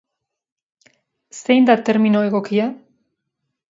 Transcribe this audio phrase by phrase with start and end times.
[1.43, 2.71] Zein da termino egokia?